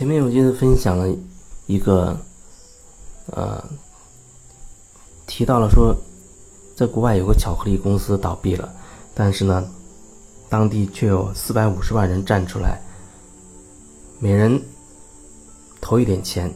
[0.00, 1.14] 前面我记得分享了
[1.66, 2.18] 一个，
[3.26, 3.62] 呃，
[5.26, 5.94] 提到了说，
[6.74, 8.72] 在国外有个巧克力公司倒闭了，
[9.12, 9.62] 但是呢，
[10.48, 12.80] 当地却有四百五十万人站出来，
[14.18, 14.58] 每人
[15.82, 16.50] 投一点钱，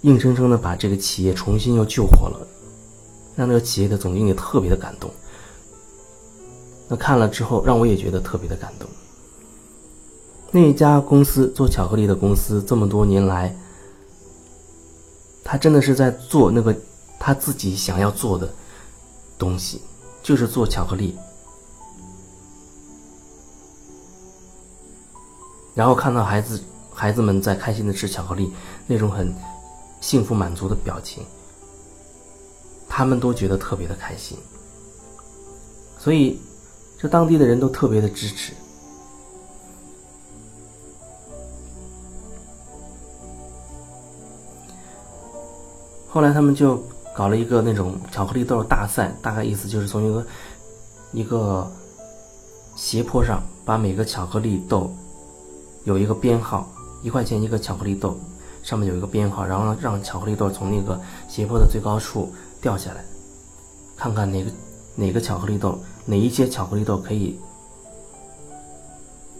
[0.00, 2.44] 硬生生的把这个企业重新又救活了，
[3.36, 5.08] 让那个企业的总经理特别的感动。
[6.88, 8.90] 那看了之后，让我也觉得特别的感动。
[10.54, 13.56] 那一家公司做巧克力的公司，这么多年来，
[15.42, 16.76] 他真的是在做那个
[17.18, 18.52] 他自己想要做的
[19.38, 19.80] 东西，
[20.22, 21.16] 就是做巧克力。
[25.74, 28.52] 然后看到孩子孩子们在开心的吃巧克力，
[28.86, 29.34] 那种很
[30.02, 31.24] 幸福满足的表情，
[32.86, 34.36] 他们都觉得特别的开心。
[35.98, 36.38] 所以，
[36.98, 38.52] 这当地的人都特别的支持。
[46.12, 46.76] 后来他们就
[47.16, 50.26] 搞了一个那种巧克力豆大赛，大概意思就是从一个
[51.12, 51.72] 一个
[52.76, 54.94] 斜坡上，把每个巧克力豆
[55.84, 56.70] 有一个编号，
[57.02, 58.14] 一块钱一个巧克力豆，
[58.62, 63.02] 上面有一个编号，然后让巧克力豆从那个斜坡的最高处掉下来，
[63.96, 64.50] 看看哪个
[64.94, 67.40] 哪个巧克力豆，哪一些巧克力豆可以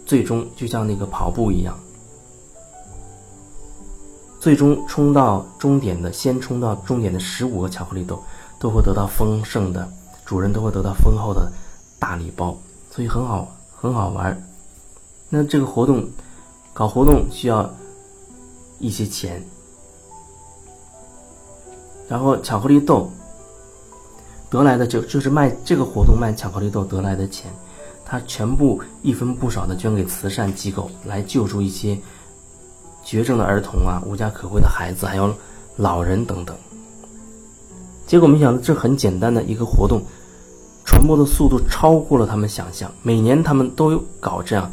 [0.07, 1.77] 最终就像那个跑步一样。
[4.43, 8.21] 最终冲到终点的，先冲到终点的十五个巧克力豆，
[8.59, 9.87] 都会得到丰盛的，
[10.25, 11.49] 主人都会得到丰厚的
[11.97, 12.57] 大礼包，
[12.91, 14.37] 所以很好，很好玩。
[15.29, 16.05] 那这个活动，
[16.73, 17.73] 搞活动需要
[18.79, 19.41] 一些钱，
[22.09, 23.09] 然后巧克力豆
[24.49, 27.49] 得来的就就是卖这个活动卖巧克力豆得来的钱，
[28.03, 31.97] 他全部一分不少的捐给慈善机构，来救助一些。
[33.03, 35.33] 绝症的儿童啊，无家可归的孩子，还有
[35.75, 36.55] 老人等等。
[38.07, 40.01] 结果没想到，这很简单的一个活动，
[40.85, 42.91] 传播的速度超过了他们想象。
[43.01, 44.71] 每年他们都搞这样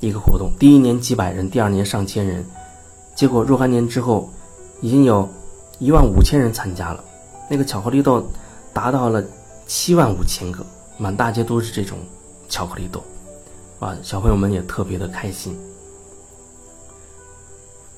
[0.00, 2.44] 一个活动，第一年几百人，第二年上千人。
[3.14, 4.30] 结果若干年之后，
[4.80, 5.28] 已经有
[5.78, 7.02] 一万五千人参加了。
[7.48, 8.28] 那个巧克力豆
[8.72, 9.22] 达到了
[9.66, 10.64] 七万五千个，
[10.98, 11.98] 满大街都是这种
[12.48, 13.02] 巧克力豆，
[13.78, 15.56] 啊，小朋友们也特别的开心。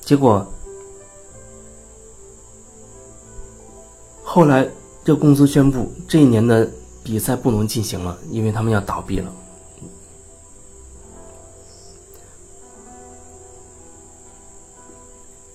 [0.05, 0.45] 结果，
[4.21, 4.67] 后来
[5.03, 6.69] 这公司宣布，这一年的
[7.03, 9.31] 比赛不能进行了，因为他们要倒闭了。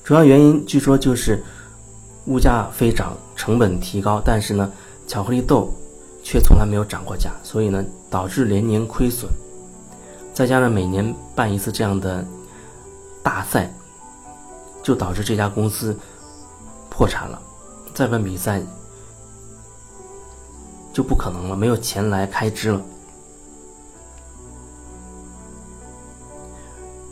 [0.02, 1.44] 主要原因据说就是
[2.26, 4.72] 物价飞涨，成本提高，但是呢，
[5.06, 5.70] 巧克力豆
[6.22, 9.30] 却从来没有涨过价，所以呢，导致连年亏损。
[10.32, 12.24] 再加上每年办一次这样的
[13.22, 13.70] 大赛。
[14.88, 15.94] 就导致这家公司
[16.88, 17.38] 破产了，
[17.92, 18.62] 再办比赛
[20.94, 22.80] 就不可能了，没有钱来开支了。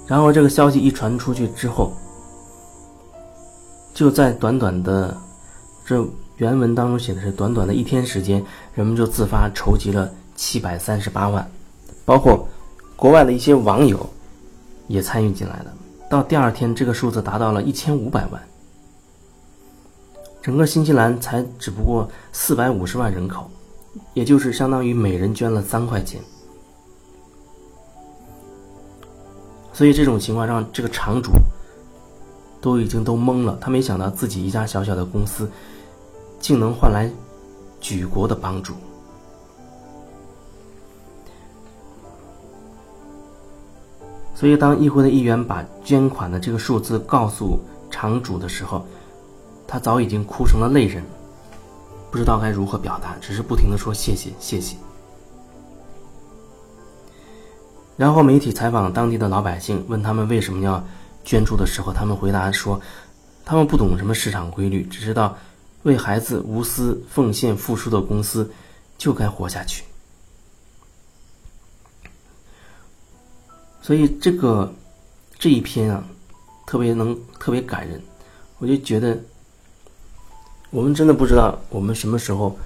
[0.06, 1.92] 然后这个消息一传出去之后，
[3.92, 5.14] 就在短短的
[5.84, 6.02] 这
[6.38, 8.42] 原文当中写的是短短的一天时间，
[8.72, 11.46] 人们就自发筹集了七百三十八万，
[12.06, 12.48] 包括
[12.96, 14.08] 国外的一些网友
[14.88, 15.74] 也参与进来了。
[16.08, 18.42] 到第二天，这个数字达到了一千五百万。
[20.40, 23.50] 整个新西兰才只不过四百五十万人口，
[24.14, 26.20] 也就是相当于每人捐了三块钱。
[29.72, 31.32] 所以这种情况让这个场主
[32.60, 35.50] 都已经都懵了，他没想到自己一家小小的公司，
[36.38, 37.10] 竟能换来
[37.80, 38.74] 举国的帮助。
[44.36, 47.58] 所以，当议会的议员把捐款的这个数字告诉
[47.90, 48.86] 场主的时候，
[49.66, 51.02] 他早已经哭成了泪人，
[52.10, 54.76] 不知道该如何表达，只是不停的说谢谢谢谢。
[57.96, 60.84] 然后媒体采访当地的老百姓，问他们为什么要
[61.24, 62.78] 捐助的时候，他们回答说，
[63.42, 65.34] 他们不懂什么市场规律，只知道
[65.84, 68.50] 为孩子无私奉献付出的公司
[68.98, 69.82] 就该活下去。
[73.86, 74.74] 所以这个
[75.38, 76.04] 这一篇啊，
[76.66, 78.02] 特别能特别感人，
[78.58, 79.16] 我就觉得
[80.70, 82.58] 我们真的不知道我们什么时候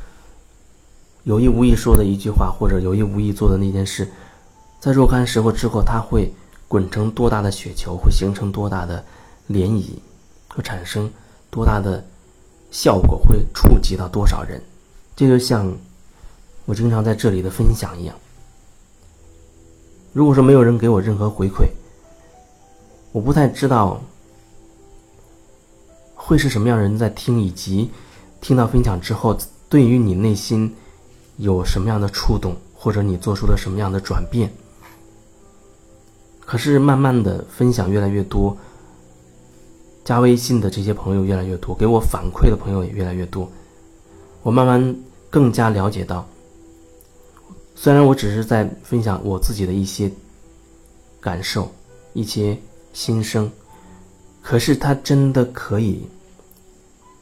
[1.24, 4.10] 有意无意说的一句话，或者有意无意做的那件事，
[4.80, 6.32] 在若干时候之后，它会
[6.66, 9.04] 滚成多大的雪球，会形成多大的
[9.50, 9.84] 涟漪，
[10.48, 11.12] 会产生
[11.50, 12.02] 多大的
[12.70, 14.58] 效果，会触及到多少人。
[15.14, 15.70] 这就像
[16.64, 18.16] 我经常在这里的分享一样。
[20.12, 21.68] 如果说没有人给我任何回馈，
[23.12, 24.00] 我不太知道
[26.14, 27.90] 会是什么样的人在听，以及
[28.40, 29.36] 听到分享之后，
[29.68, 30.74] 对于你内心
[31.36, 34.50] 有什么样的触动，或者你做出了什么样的转变。
[36.40, 38.56] 可是慢慢的分享越来越多，
[40.04, 43.48] 加微信的这些朋友越来越多，给我反馈的朋友也越来越多，
[44.42, 44.96] 我慢慢
[45.30, 46.26] 更加了解到，
[47.82, 50.12] 虽然我只是在分享我自己的一些
[51.18, 51.72] 感受，
[52.12, 52.54] 一些。
[52.92, 53.48] 心声，
[54.42, 56.08] 可是它真的可以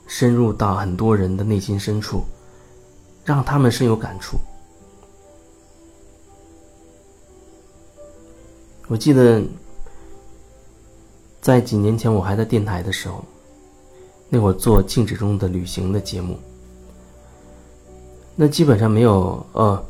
[0.06, 2.22] 深入到很多人的内心深处，
[3.22, 4.38] 让他们深有感触。
[8.86, 9.42] 我记得
[11.42, 13.22] 在几年前我还在电台的时候，
[14.30, 16.38] 那会儿做《静止中的旅行》的节目，
[18.34, 19.84] 那基本上没有呃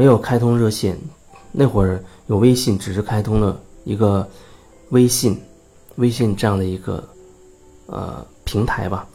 [0.00, 0.98] 没有开通热线，
[1.52, 3.60] 那会儿有微信，只是开通了。
[3.84, 4.26] 一个
[4.92, 5.38] 微信，
[5.96, 7.06] 微信这样的一个
[7.84, 9.06] 呃平台吧，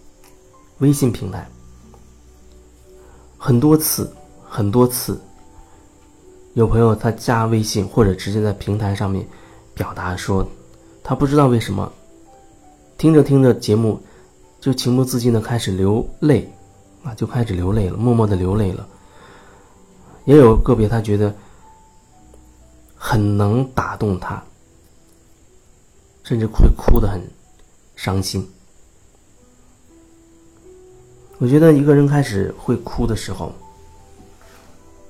[0.78, 1.50] 微信平台，
[3.36, 4.14] 很多次，
[4.48, 5.20] 很多次，
[6.54, 9.28] 有朋友他加微信或者直接在平台上面
[9.74, 10.48] 表达说，
[11.04, 11.92] 他不知道为什么
[12.96, 14.00] 听着听着节目
[14.62, 16.48] 就情不自禁的开始流泪
[17.04, 18.88] 啊，就开始流泪了，默默的流泪了。
[20.25, 21.33] 也有个别他觉得
[22.95, 24.44] 很能打动他。
[26.24, 27.22] 甚至会哭得很
[27.95, 28.44] 伤心。
[31.38, 33.54] 我觉得一个人开始会哭的时候，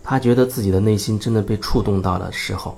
[0.04, 2.78] 他觉得自己的内心真的被触动到了时候，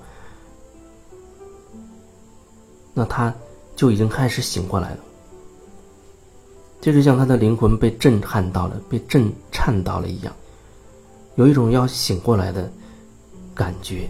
[2.93, 3.33] 那他
[3.75, 4.99] 就已经开始醒过来了。
[6.79, 10.31] 这就像他的灵魂被震撼到了，被震颤到了一样，
[11.37, 12.69] 有一种要醒过来的
[13.55, 14.09] 感觉。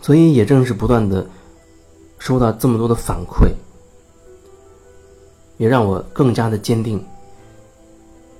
[0.00, 1.28] 所以，也正是不断的
[2.18, 3.52] 收到这么多的反馈，
[5.58, 7.04] 也让我更加的坚定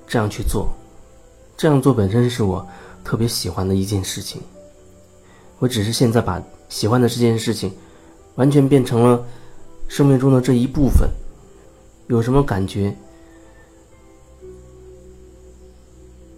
[0.06, 0.72] 这样去做。
[1.56, 2.66] 这样做本身是我
[3.04, 4.40] 特别喜欢的一件事情。
[5.58, 7.70] 我只是现在把喜欢的这件事情
[8.36, 9.22] 完全变成了
[9.86, 11.10] 生命中的这一部分。
[12.10, 12.92] 有什么感觉，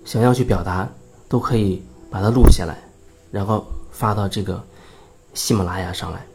[0.04, 0.86] 想要去表达，
[1.30, 2.76] 都可以把它录下来，
[3.30, 4.62] 然后发到这个。
[5.34, 6.26] 喜马拉雅上来，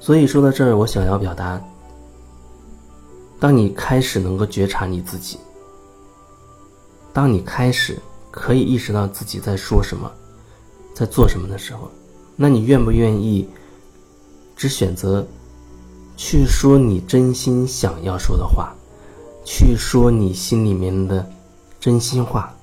[0.00, 1.62] 所以说到这儿，我想要表达：
[3.38, 5.38] 当你开始能够觉察你自己，
[7.12, 7.98] 当你开始
[8.30, 10.10] 可以意识到自己在说什么，
[10.94, 11.90] 在做什么的时候，
[12.36, 13.48] 那你愿不愿意
[14.56, 15.26] 只选择？
[16.16, 18.74] 去说你真心想要说的话，
[19.42, 21.26] 去说你心里面的
[21.80, 22.54] 真心话，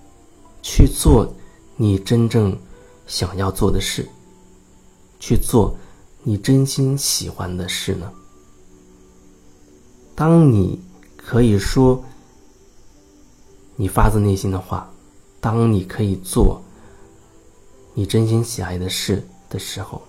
[0.61, 1.27] 去做
[1.75, 2.55] 你真正
[3.07, 4.07] 想要做的事，
[5.19, 5.75] 去做
[6.21, 8.11] 你真心喜欢的事呢？
[10.13, 10.79] 当你
[11.15, 12.03] 可以说
[13.77, 14.91] 你发自内心的话，
[15.39, 16.61] 当你可以做
[17.93, 20.01] 你真心喜爱的事的时候，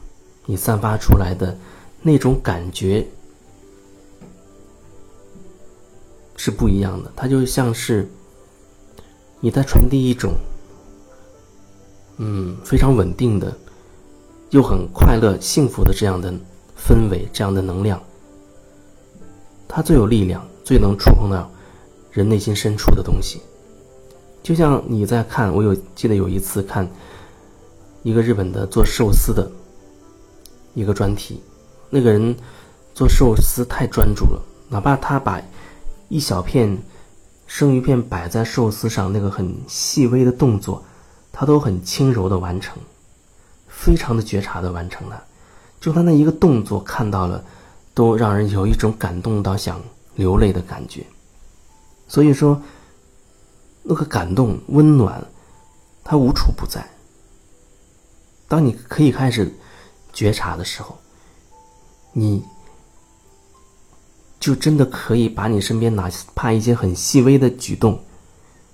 [0.46, 1.56] 你散发出来的
[2.02, 3.06] 那种感觉。
[6.40, 8.08] 是不一样的，它就像是
[9.40, 10.32] 你在传递一种，
[12.16, 13.52] 嗯，非常稳定的，
[14.50, 16.32] 又很快乐、幸福的这样的
[16.76, 18.00] 氛围，这样的能量。
[19.66, 21.50] 它最有力量，最能触碰到
[22.12, 23.42] 人内心深处的东西。
[24.42, 26.88] 就像你在看，我有记得有一次看
[28.02, 29.50] 一个日本的做寿司的
[30.74, 31.40] 一个专题，
[31.90, 32.34] 那个人
[32.94, 35.40] 做寿司太专注了，哪怕他把。
[36.10, 36.78] 一小片
[37.46, 40.82] 生鱼片摆在寿司上，那个很细微的动作，
[41.30, 42.78] 他都很轻柔的完成，
[43.66, 45.22] 非常的觉察的完成了。
[45.78, 47.44] 就他那一个动作，看到了，
[47.92, 49.78] 都让人有一种感动到想
[50.14, 51.04] 流泪的感觉。
[52.06, 52.58] 所以说，
[53.82, 55.24] 那个感动、温暖，
[56.04, 56.88] 它无处不在。
[58.46, 59.52] 当你可以开始
[60.12, 60.98] 觉察的时候，
[62.12, 62.44] 你。
[64.40, 68.00] 就真的可以把你身边哪怕一些很细微的举动，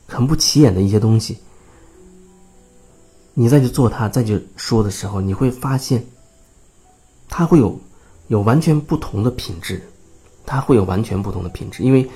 [0.06, 1.38] 很不起眼的一些东西，
[3.32, 6.06] 你再去做它，再去说的时候，你会发现，
[7.30, 7.80] 它会有
[8.28, 9.82] 有完全不同的品质，
[10.44, 12.08] 它会有完全不同的品质，因为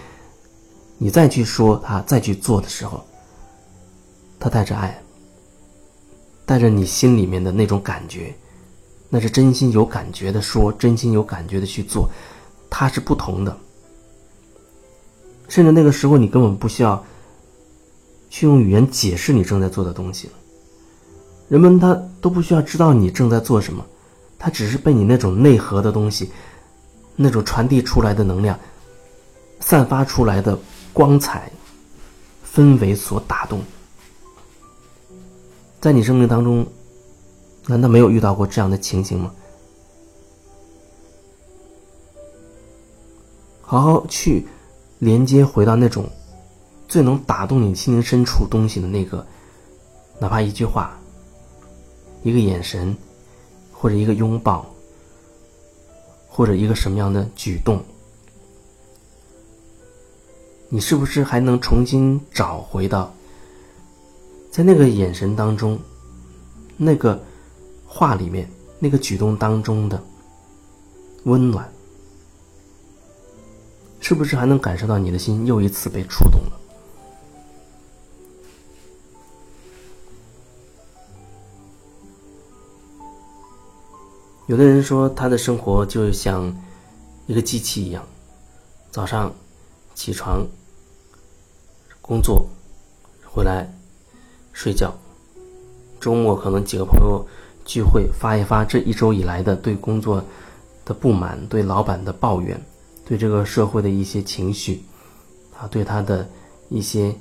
[0.99, 3.03] 你再去说他，再去做的时候，
[4.39, 5.01] 他带着爱，
[6.45, 8.35] 带着你心里面的那种感觉，
[9.09, 12.11] 那是真心有感觉的说，真心有感觉的去做，
[12.69, 13.57] 它是不同的。
[15.49, 17.03] 甚至那个时候，你根本不需要
[18.29, 20.33] 去用语言解释你正在做的东西了。
[21.49, 23.87] 人们他都不需要知道你正在做什么，
[24.39, 26.31] 他只是被你那种内核的东西，
[27.17, 28.59] 那种传递出来的能量，
[29.61, 30.59] 散发出来的
[30.99, 31.53] 光彩、
[32.45, 33.63] 氛围所打动。
[35.81, 36.67] 在你生命当中，
[37.69, 39.33] 难道没有遇到过这样的情形吗？
[43.61, 44.49] 好好去
[44.99, 46.05] 连接，回到那种
[46.89, 49.25] 最能打动你心灵深处东西的那个，
[50.19, 50.99] 哪怕一句话、
[52.25, 52.97] 一个眼神，
[53.71, 54.67] 或者一个拥抱，
[56.29, 57.81] 或者一个什么样的举动，
[60.71, 63.13] 你是不是还能重新找回到？
[64.51, 65.79] 在那个眼神当中，
[66.77, 67.19] 那个
[67.87, 70.03] 话里面，那个举动当中的
[71.25, 71.71] 温暖，
[74.01, 76.61] 是不是还能感受到你的心又一次被触动了？
[84.47, 86.55] 有的人说，他的生活就像
[87.27, 88.05] 一个机器一样，
[88.91, 89.33] 早上
[89.95, 90.47] 起床、
[92.09, 92.49] 工作、
[93.23, 93.71] 回来。
[94.55, 94.93] 睡觉，
[96.01, 97.25] 周末可能几个朋友
[97.65, 100.25] 聚会，发一发这一周以来的对工作
[100.85, 102.61] 的不满，对老板的抱怨，
[103.07, 104.83] 对这个社会的一些情绪，
[105.57, 106.29] 啊，对他的
[106.71, 107.15] 一些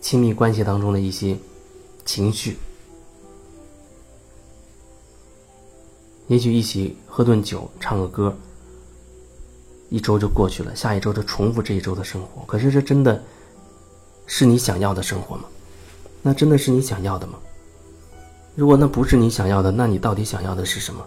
[0.00, 1.36] 亲密关系当中的一些
[2.06, 2.56] 情绪，
[6.28, 8.34] 也许一起喝顿酒，唱个歌，
[9.90, 12.42] 一周就过去了，下一周就重复这一周的生活。
[12.46, 13.22] 可是，这真的
[14.32, 15.42] 是你想要的生活吗？
[16.22, 17.34] 那真的是你想要的吗？
[18.54, 21.04] 如果那不是你想要的，那你到底想要的是什么？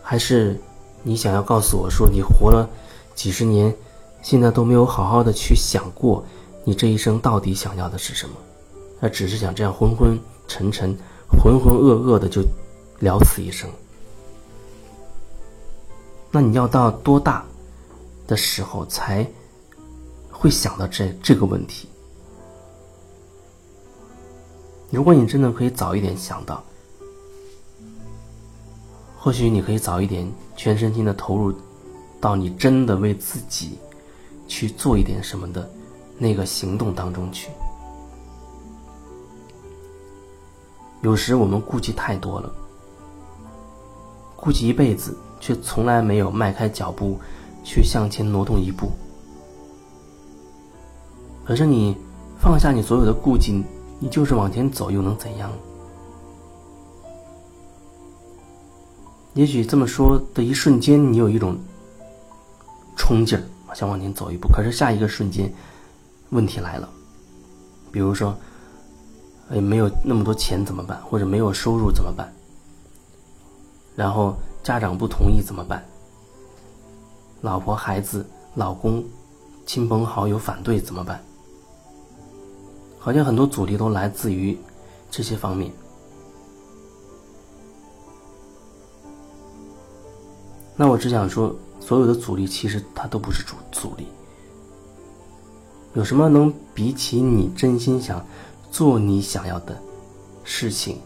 [0.00, 0.58] 还是
[1.02, 2.66] 你想要告诉我说，你活了
[3.14, 3.76] 几十年，
[4.22, 6.24] 现在都没有好好的去想过，
[6.64, 8.34] 你这一生到底想要的是什么？
[9.02, 10.96] 而只是想这样昏昏沉沉、
[11.28, 12.40] 浑浑噩噩的就
[13.00, 13.68] 了此一生？
[16.30, 17.44] 那你要到多大
[18.26, 19.30] 的时候才
[20.30, 21.89] 会想到这这个问题？
[24.90, 26.62] 如果你真的可以早一点想到，
[29.16, 31.54] 或许你可以早一点全身心的投入
[32.20, 33.78] 到你真的为自己
[34.48, 35.70] 去做一点什么的
[36.18, 37.50] 那个行动当中去。
[41.02, 42.52] 有时我们顾忌太多了，
[44.36, 47.16] 顾忌一辈子，却从来没有迈开脚步
[47.62, 48.90] 去向前挪动一步。
[51.44, 51.96] 可是你
[52.38, 53.64] 放下你所有的顾忌。
[54.00, 55.52] 你就是往前走，又能怎样？
[59.34, 61.56] 也许这么说的一瞬间，你有一种
[62.96, 64.48] 冲劲儿，想往前走一步。
[64.48, 65.52] 可是下一个瞬间，
[66.30, 66.88] 问题来了，
[67.92, 68.34] 比如说，
[69.50, 71.00] 哎，没有那么多钱怎么办？
[71.02, 72.32] 或者没有收入怎么办？
[73.94, 75.84] 然后家长不同意怎么办？
[77.42, 79.04] 老婆、孩子、老公、
[79.66, 81.22] 亲朋好友反对怎么办？
[83.00, 84.56] 好像很多阻力都来自于
[85.10, 85.72] 这些方面。
[90.76, 94.06] 那我只想说，所有的阻力其实它都不是阻阻力。
[95.94, 98.24] 有什么能比起你真心想
[98.70, 99.76] 做你想要的
[100.44, 101.00] 事情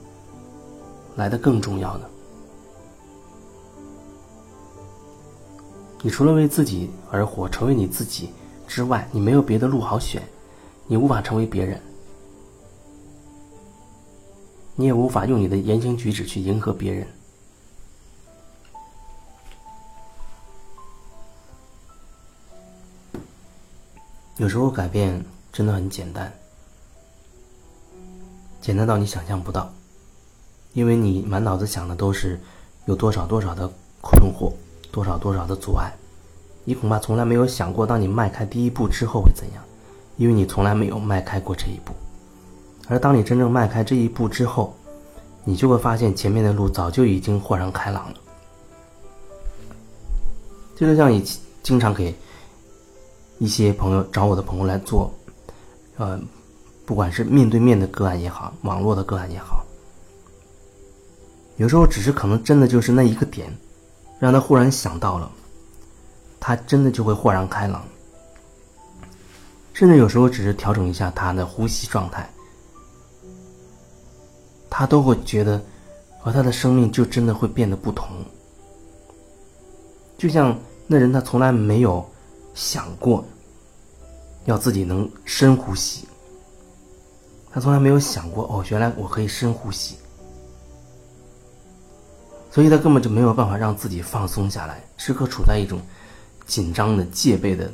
[1.17, 2.07] 来的更重要呢？
[6.03, 8.29] 你除了为自己而活，成为你自己
[8.69, 10.23] 之外，你没有别的路好选。
[10.87, 11.81] 你无法成为别人，
[14.77, 17.07] 你也无法用你的言行举止去迎合别人。
[24.37, 26.31] 有时候改变真的很简单，
[28.61, 29.73] 简单到你想象不到，
[30.73, 32.39] 因为你满脑子想的都是
[32.85, 33.71] 有多少多少的
[34.03, 34.53] 困惑，
[34.91, 35.95] 多少多少的阻碍，
[36.65, 39.65] 你恐怕从来没有想过，当你迈开第一步之后会怎样。
[40.17, 41.93] 因为你从来没有迈开过这一步，
[42.89, 44.75] 而当你真正迈开这一步之后，
[45.45, 48.17] 你就会发现前面的路早就已经豁然开朗了。
[50.77, 51.25] 这就像你
[51.63, 52.15] 经常给
[53.39, 55.13] 一些朋友找我的朋友来做，
[55.97, 56.21] 呃，
[56.87, 59.65] 不管是面对面的个案也好，网络的个案也好，
[61.57, 63.53] 有时候只是可能真的就是那一个点，
[64.19, 65.31] 让他忽然想到了，
[66.39, 67.85] 他真的就会豁然开朗。
[69.75, 72.31] 甚至有时候只是调整一下他的呼吸状态，
[74.71, 75.61] 他都会觉得
[76.21, 78.09] 和他的生命就真的会变得不同。
[80.17, 82.09] 就像那人，他从来没有
[82.55, 83.25] 想过
[84.45, 86.07] 要自己能深呼吸，
[87.51, 89.97] 他从来没有想过哦，原来我可以深呼吸，
[92.49, 95.81] 所以他根本就没有办法让自己放松下来，时刻处在一种
[96.47, 97.69] 紧张的、戒备的、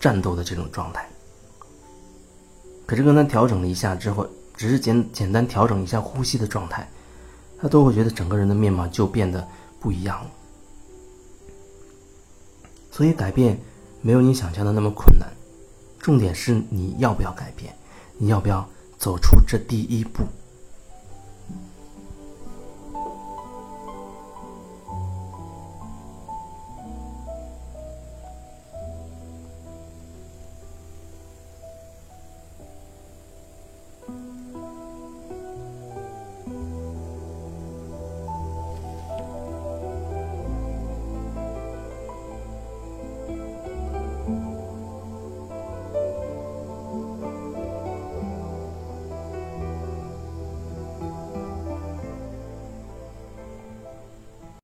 [0.00, 1.08] 战斗的这种状态。
[2.86, 4.26] 可是跟他调整了一下之后，
[4.56, 6.88] 只是简简单调整一下呼吸的状态，
[7.58, 9.46] 他都会觉得整个人的面貌就变得
[9.80, 10.30] 不一样了。
[12.90, 13.58] 所以改变
[14.02, 15.28] 没有你想象的那么困难，
[15.98, 17.74] 重点是你要不要改变，
[18.18, 20.22] 你要不要走出这第一步。